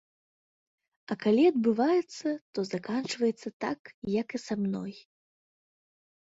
[1.13, 3.79] А калі адбываецца, то заканчваецца так,
[4.21, 4.93] як і са мной.